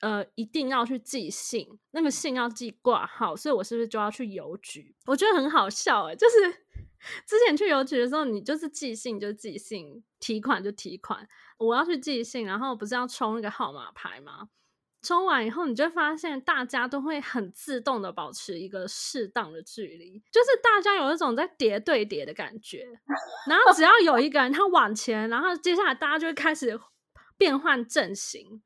[0.00, 4.94] 呃一定要去寄信，那个信要寄挂号，所以我是不是就要去邮局？
[5.06, 6.36] 我觉得很好笑哎、就是
[7.26, 11.28] 之前去邮局的时候，你就是寄信就寄信，提款就提款。
[11.58, 14.48] 我要去寄信，然后不是要抽那个号码牌吗？
[15.00, 22.84] 抽完以后，你就发现大家都会很自动的保持一个适当的距离，就是大家有一种在叠对叠的感觉。
[23.48, 26.78] 然后只要有一个人他往前，然后接下来大家就会开始
[27.36, 28.60] 变换阵型。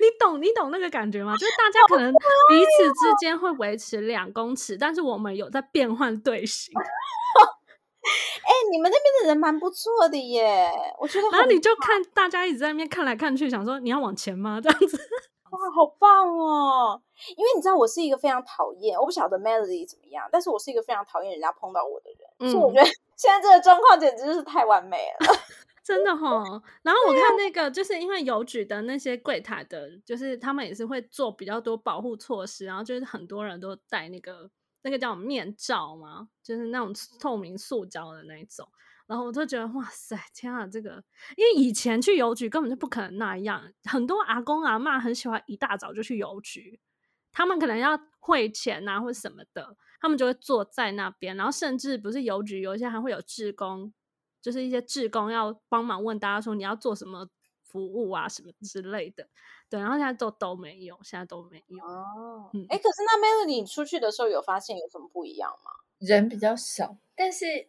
[0.00, 1.34] 你懂你懂那个感觉吗？
[1.36, 14.60] 就是大家可能彼此之间会维持两公尺，但是我们有在变换队形，哎、你们那边的人蛮不错的耶，我觉得然后你就看大家一直在那边看来看去，想说你要往前吗？
[14.62, 14.98] 这样子。
[15.50, 17.00] 哇，好棒哦！
[17.36, 22.86] 因为你知道我是一个非常讨厌，我不晓得 Melody 怎么样，但是我是一个非常讨厌人家碰到我的人，所以我嗯觉得
[23.16, 25.34] 现在这个状况简直就是太完美了。
[25.84, 26.42] 真的 哈，
[26.82, 34.50] 然后我看那个，就是因为邮局的那些柜台的，就是他们也是会做比较多保护措施，然后就是很多人都戴那个
[34.82, 38.66] 那个叫面罩嘛，就是那种透明塑胶的那一种。
[39.06, 41.04] 然后我就觉得哇塞，天啊，这个
[41.36, 46.80] 因为以前去邮局根本就不可能那样，很多阿公阿妈很喜欢一大早就去邮局，
[47.30, 53.92] 他们可能要汇钱啊或者什么的，他们就会坐在那边，然后甚至不是邮局，有一些还会有志工，
[54.44, 57.26] 就是一些志工要帮忙问大家说你要做什么
[57.62, 59.26] 服务啊什么之类的，
[59.70, 62.50] 对，然后现在都都没有，现在都没有，哦。
[62.52, 62.66] 嗯。
[62.68, 65.70] 哎、可是那 Melody 你出去的时候有发现有什么不一样吗？
[65.98, 67.66] 人比较少，但是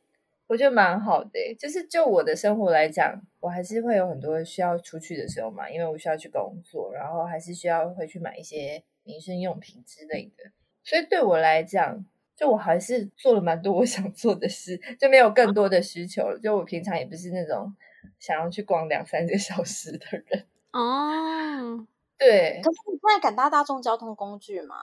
[0.48, 10.52] 我觉得蛮好的欸、就是就我的生活来讲，我还是会有很多需要出去的时候嘛，因为我需要去工作，然后还是需要会去买一些民生用品之类的，
[10.84, 16.40] 所以对我来讲，就我还是做了蛮多我想做的事，就没有更多的需求了。
[16.40, 17.74] 就我平常也不是那种
[18.20, 21.88] 想要去逛两三个小时的人，哦，
[22.20, 24.76] 对可，是你现在敢搭大众交通工具吗？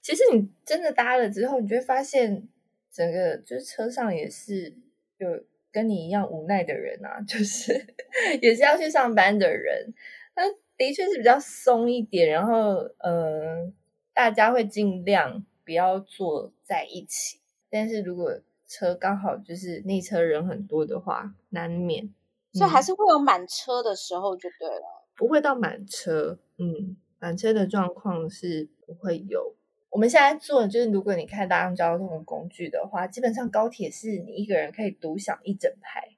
[0.00, 2.48] 其实你真的搭了之后，你就会发现，
[2.92, 4.74] 整个就是车上也是
[5.18, 5.28] 有
[5.72, 7.72] 跟你一样无奈的人啊， 就是
[8.40, 9.92] 也是要去上班的人。
[10.36, 10.42] 那
[10.76, 13.72] 的确是比较松一点，然后嗯、呃
[14.12, 17.38] 大家会尽量不要坐在一起。
[17.70, 22.12] 但是如果车刚好就是那车人很多的话，难免
[22.52, 25.04] 所以还嗯是会有满车的时候就对了。
[25.16, 29.54] 不会到满车，嗯，满车的状况是不会有。
[29.90, 36.16] 我们现在做的就是，如果你看大众交通工具的话，基本上高铁是你一个人可以独享一整排，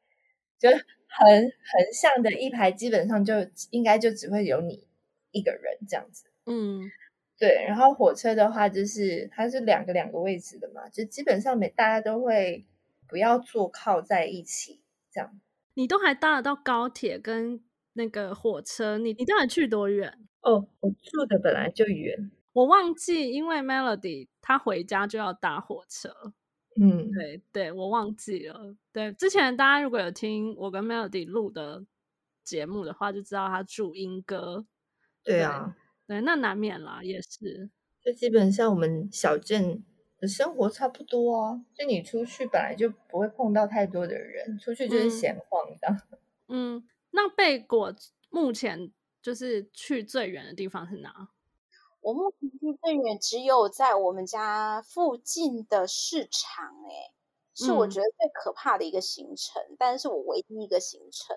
[0.59, 0.79] 就横
[1.29, 3.35] 横向的一排，基本上就
[3.71, 4.87] 应该就只会有你
[5.31, 6.25] 一个人这样子。
[6.47, 6.81] 嗯，
[7.39, 12.65] 对，然后火车的话，就是它是两个两个位置的嘛，就基本上每大家都会
[13.07, 14.81] 不要坐靠在一起
[15.11, 15.41] 这样。
[15.75, 17.63] 你都还搭得到高铁跟
[17.93, 20.19] 那个火车，你你到底去多远？
[20.41, 26.33] 哦，我住的本来就远，我忘记，因为 Melody 他回家就要搭火车。
[26.81, 28.77] 嗯，对对，我忘记了。
[28.93, 31.85] 对，之前大家如果有听我跟 Melody 录的
[32.45, 34.67] 节目的话，就知道他住英歌。
[35.25, 35.77] 对啊，
[36.07, 37.71] 对，那难免啦，也是。
[38.03, 39.85] 就基本上我们小镇
[40.19, 41.65] 的生活差不多啊。
[41.75, 46.19] 就你出去本来就不会碰到太多的人，出去就是闲晃的。
[46.49, 47.93] 嗯，那贝果
[48.31, 51.29] 目前就是去最远的地方是哪？
[52.01, 57.13] 我目前去最远只有在我们家附近的市场，哎，
[57.53, 61.37] 是我觉得最可怕的一个行程，但是我唯一一个行程。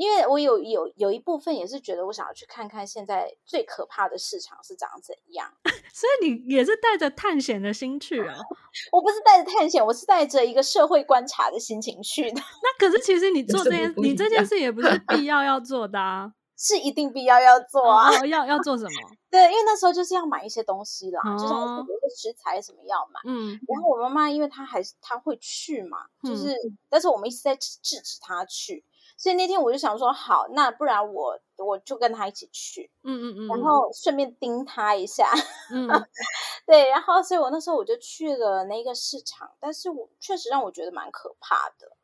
[0.00, 5.52] 因为我有有有一部分也是觉得我想要去看看现在最可怕的市场是长怎样，
[5.92, 8.34] 所以你也是带着探险的心去啊？
[8.92, 12.40] 我不是带着探险，我是带着一个社会观察的心情去的。
[12.40, 18.08] 那可是其实你做这件你这件事也不是必要要做的啊，是一定必要要做啊？
[18.24, 18.90] 要要做什么？
[19.30, 23.20] 对，因为那时候就是要买一些东西啦，就是有些食材什么要买。
[23.26, 26.54] 嗯，然后我妈妈因为她还是她会去嘛，就是
[26.88, 28.82] 但是我们一直在制止她去。
[29.20, 35.30] 所以那天我就想说，好，那不然我我就跟他一起去，嗯嗯嗯，然后顺便盯他一下，
[35.70, 35.86] 嗯，
[36.64, 41.98] 对，然后所以我那时候我就去了那个市场，但是我确实让我觉得蛮可怕的，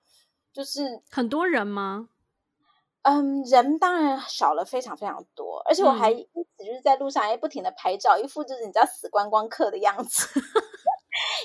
[0.53, 2.11] 就是很多人吗？
[3.01, 6.23] 嗯，人当然少了非常非常多，而且我还一
[6.59, 10.29] 直就是在路上还不停的拍照，一副就是你知道死观光客的样子。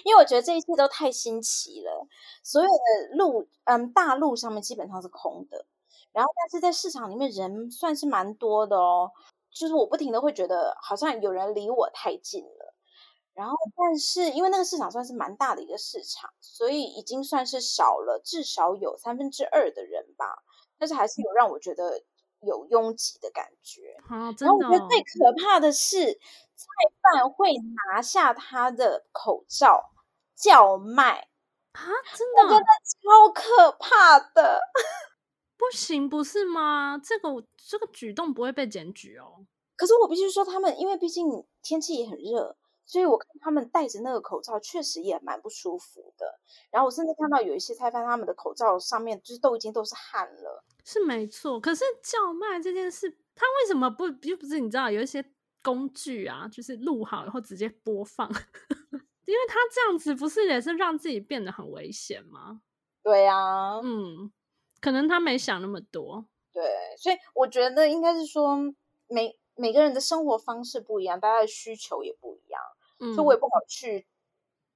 [0.03, 2.07] 因为我觉得这一切都太新奇了，
[2.43, 5.65] 所有的路，嗯，大路上面基本上是空的，
[6.11, 9.11] 然后但是在市场里面人算是蛮多的哦，
[9.51, 12.73] 就是我不停的会觉得好像有人离我太近了，
[13.33, 20.43] 然后但是因为那个市场算是蛮大的一个市场，所以已经算是少了至少有三分之二的人吧，
[20.77, 22.03] 但是还是有让我觉得
[22.41, 23.95] 有拥挤的感觉。
[24.09, 26.19] 然后我觉得最可怕的是。
[26.61, 26.67] 菜
[27.01, 27.53] 贩会
[27.89, 29.91] 拿下他的口罩
[30.35, 31.27] 叫卖
[31.73, 31.81] 啊！
[32.15, 34.59] 真的，我觉得超可怕的。
[35.57, 36.99] 不行，不是吗？
[37.03, 39.45] 这个这个举动不会被检举哦。
[39.75, 42.55] 可是我必须说，他们因为毕竟天气也很热，
[42.85, 46.39] 所以我看他们戴着那个口罩确实也蛮不舒服的。
[46.71, 50.63] 然后我甚至看到有一些菜贩，他们的口罩上面就是都已经都是汗了。
[50.83, 55.23] 是没错，可是叫卖这件事，他为什么不又不是你知道有一些？
[55.61, 58.27] 工具啊，就是录好然后直接播放，
[59.25, 62.61] 因为他这样子不是也是让自己变得很危险吗？
[63.03, 64.31] 对啊，嗯，
[64.79, 66.25] 可能他没想那么多。
[66.53, 66.63] 对，
[66.97, 68.57] 所以我觉得应该是说，
[69.07, 72.61] 每每个人的生活方式不一样，大家的需求也不一样，
[73.15, 74.05] 所以我也不好去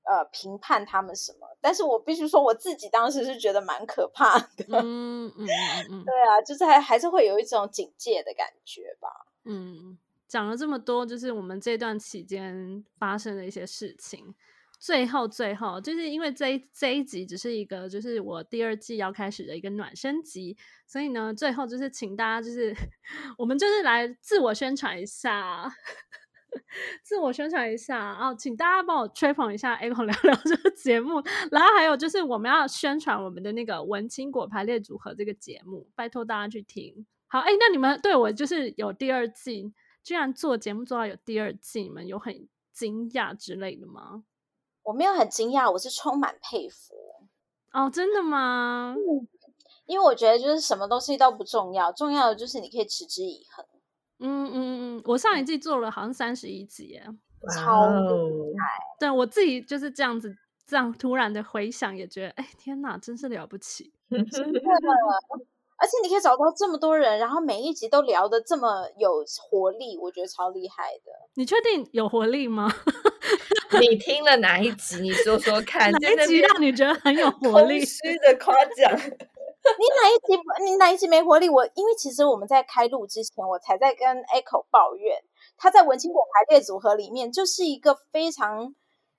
[0.03, 1.47] 呃评判他们什么。
[1.61, 4.65] 但是我必须说，我自己当时是觉得蛮可怕的。
[4.69, 9.09] 嗯嗯嗯嗯，对啊，就是还还是会有一种警戒的感觉吧。
[9.43, 9.97] 嗯。
[10.27, 14.35] 讲了这么多，就是我们这段期间发生的一些事情。
[14.77, 22.75] 最后，最后，就是因为这一这一集只是一个，就是我第二季要开始的一个暖身集，所以呢，最后就是请大家，就是
[23.37, 25.73] 我们就是来自我宣传一下，
[27.01, 37.07] 自我宣传一下哦，请大家帮我吹捧一下《A 口聊聊》这个节目，然后还有就是我们要宣传我们的那个文青果排列组合这个节目，拜托大家去听。
[37.27, 39.73] 好，哎，那你们对我就是有第二季。
[40.05, 44.23] 居然做节目做到有第二季，你们有很惊讶之类的吗？
[44.83, 46.93] 我没有很惊讶，我是充满佩服。
[47.73, 48.93] 哦，真的吗？
[48.95, 49.27] 嗯，
[49.87, 53.65] 因为我觉得就是什么东西都不重要，重要的就是你可以持之以恒。
[54.19, 54.53] 嗯嗯
[54.97, 57.03] 嗯，我上一季做了好像三十一集耶，
[57.55, 58.79] 超厉害。
[58.99, 60.37] 对我自己就是这样子，
[60.67, 63.91] 这样突然的回想，也觉得哎，天哪，真是了不起。
[64.31, 64.61] 真的。
[65.77, 71.11] 而且你可以找到这么多人，然后每一集都聊的这么有活力，我觉得超厉害的。
[71.35, 72.71] 你确定有活力吗？
[73.81, 75.01] 你听了哪一集？
[75.01, 77.83] 你说说看，哪一集让你觉得很有 活力？
[77.83, 78.91] 虚的夸奖。
[79.65, 80.39] 你哪一集？
[80.63, 81.49] 你哪一集没活力？
[81.49, 85.17] 我因为其实我们在开录之前，我才在跟 Echo 抱怨，
[85.57, 88.73] 他在文青果排列组合里面就是一个非常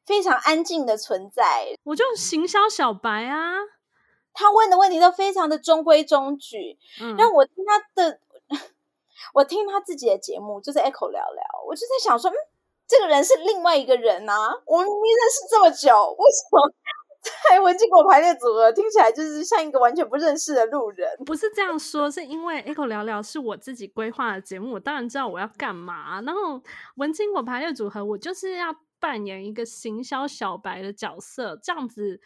[0.07, 1.75] 非常安静的存在。
[1.83, 3.57] 我就行销小白啊。
[4.37, 6.79] 他问的问题都非常的中规中矩，
[7.17, 8.21] 让我听他的，
[9.33, 12.37] 我听他自己的节目，就是 Echo 聊聊，我就在想说，嗯，
[12.87, 16.73] 这个人是另外一个人啊，我们认识这么久，为什么
[17.51, 21.09] 在文静果排列组合听起来就是像一个完全不认识的路人？
[21.25, 26.21] 不是这样说，是因为 Echo 聊聊是我自己规划的节目，我当然知道我要干嘛。
[26.21, 26.63] 然后
[26.97, 32.21] 文静果排列组合，我就是要扮演一个行销小白的角色，这样子。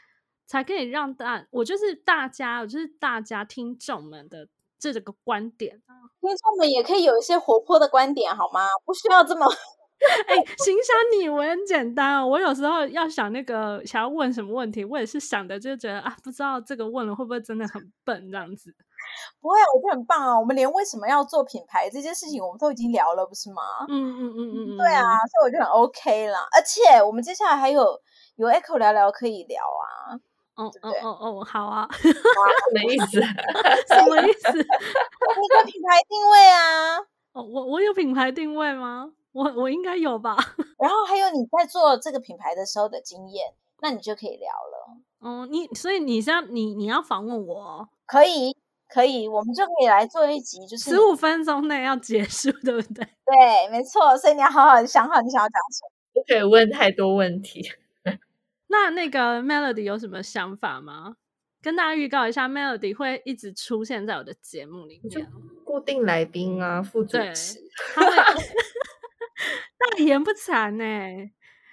[0.50, 4.48] 才可以让大我就是大家，我就是大家听众们的
[4.80, 5.94] 这个观点啊。
[6.20, 8.66] 听众们也可以有一些活泼的观点，好吗？
[8.84, 9.46] 不需要这么。
[10.26, 12.26] 哎，行想你我很简单哦。
[12.26, 18.74] 我有时候要想那个想要问什么问题，我也是想的，就觉得啊，不知道这个问了会不会真的很笨这样子。
[19.40, 20.36] 不会，我觉得很棒啊！
[20.36, 23.62] 我们连为什么要做品牌这件事情，我们都已经聊了，不是吗？
[23.88, 26.38] 嗯嗯嗯嗯，对啊，所以我就很 OK 了。
[26.56, 28.00] 而且我们接下来还有
[28.34, 30.18] 有 Echo 聊聊可以聊啊。
[30.64, 31.88] 哦哦哦哦，好啊。
[32.02, 32.08] 什
[32.74, 33.20] 么意思？
[33.94, 34.52] 什么意思？
[34.52, 36.98] 你的品牌定位啊？
[37.32, 39.12] 哦，我我有品牌定位吗？
[39.32, 40.36] 我我应该有吧。
[40.78, 44.96] 然后还有你在做这个品牌的时候的经验，那你就可以聊了。
[45.22, 47.88] 嗯，你所以你是要你你要访问我？
[48.06, 48.56] 可以。
[48.92, 53.04] 可以，我们就可以来做一集，就是十五分钟内要结束， 对不对？
[53.24, 54.18] 对，没错。
[54.18, 57.62] 所以你要好好想好你想要讲什么，不可以问太多问题。
[58.70, 61.16] 那那个 Melody 有什么想法吗？
[61.60, 65.26] 跟大家预告一下，Melody 会一直出现在我的节目里面，
[65.64, 67.58] 固定来宾啊，副主持，
[67.94, 68.16] 他会
[69.76, 71.30] 大言不惭呢。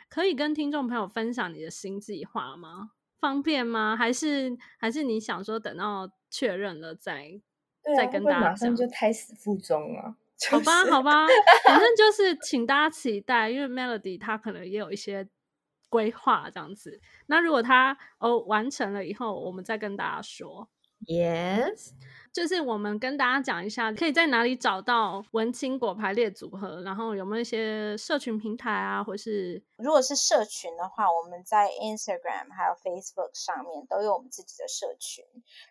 [0.09, 2.91] 可以跟听众朋友分享你的新计划吗？
[3.19, 3.95] 方便吗？
[3.95, 6.09] 还是还是你想说等到？
[6.29, 7.39] 确认了再
[7.95, 10.13] 再跟大家讲，就胎死腹中了。
[10.51, 11.25] 好吧，好吧，
[11.65, 15.25] 反正就是请大家期待，因为 Melody 他可能也有一些
[15.89, 16.99] 规划这样子。
[17.27, 20.69] 那如果他哦完成了以后，我们再跟大家说。
[21.05, 21.91] Yes。
[22.33, 35.23] 就是我们跟大家讲一下，可以在哪里找到文青果排列组合，然后有没有一些社群平台啊，或是如果是社群的话，我们在 Instagram 还有 Facebook 上面都有我们自己的社群，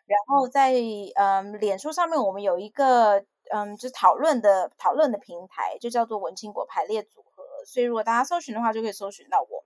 [0.06, 0.72] 然后在
[1.16, 9.64] 嗯脸书上面我们有一个嗯就讨论的讨论的平台，就叫做文青果排列组合，所以如果大家搜寻的话，就可以搜寻到我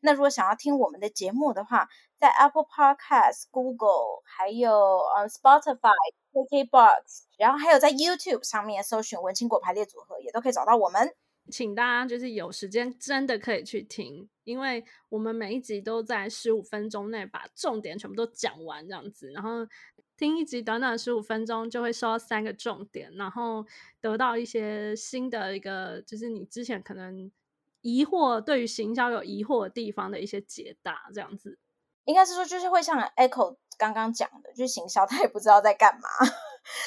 [0.00, 4.72] 那如果想要听我们的节目的话，在 Apple Podcast、Google 还有
[5.16, 5.92] 嗯 Spotify。
[6.32, 11.12] KKBOX，然后还有在 YouTube 上面搜寻“文青果排列组合”，也都可以找到我们。
[11.50, 19.32] 请大家就是有时间真的可以去听，因为我们每一集都在十五分钟内把重点全部都讲完，这样子。
[19.32, 19.66] 然后
[20.16, 23.66] 听一集短短十五分钟就会收到三个重点，然后
[24.00, 27.28] 得到一些新的一个，就是你之前可能
[27.82, 31.58] 疑惑对于行销有疑惑的地方的一些解答，这样子。
[32.04, 36.08] 应该是说，就是会像 Echo 刚刚讲的，就是行销， 他也不知道在干嘛，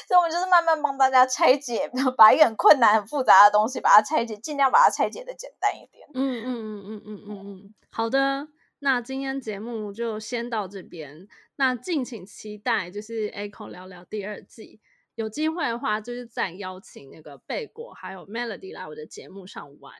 [0.07, 6.07] 所以我们就是慢慢帮大家拆解，把一个很困难、很复杂的东西把它拆解，尽量把它拆解的简单一点。
[6.13, 8.47] 嗯嗯嗯嗯嗯嗯嗯，好的，
[8.79, 14.81] 那今天节目就先到这边，那敬请期待，就是 Echo 聊聊第二季，
[15.15, 19.93] 有机会的话，就是再邀请那个贝果还有 Melody 来我的节目上玩。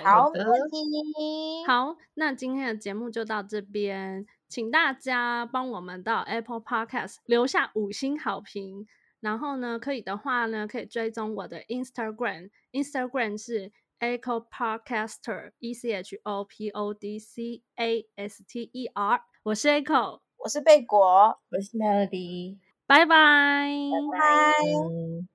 [0.00, 0.30] 好，
[1.66, 8.86] 好，那今天的节目就到这边，请大家帮我们到 Apple Podcast 留下五星好评，
[9.20, 18.86] 然后呢，可以的话呢，可以追踪我的 Instagram，Instagram 是 Echo Podcaster，E C H O P O D C A S T E
[18.86, 25.31] R，我是 Echo，我是贝果，我是 Melody，拜拜，拜拜。